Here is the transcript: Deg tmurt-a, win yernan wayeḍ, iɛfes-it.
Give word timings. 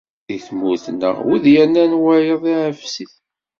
Deg 0.27 0.39
tmurt-a, 0.47 1.09
win 1.27 1.45
yernan 1.53 1.93
wayeḍ, 2.03 2.43
iɛfes-it. 2.53 3.13